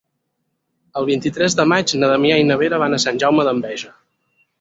[1.01, 3.93] El vint-i-tres de maig na Damià i na Vera van a Sant Jaume d'Enveja.